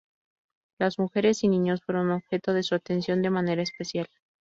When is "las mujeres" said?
0.79-1.43